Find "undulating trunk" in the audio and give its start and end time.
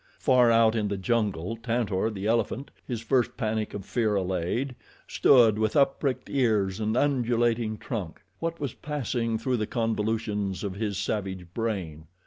6.97-8.23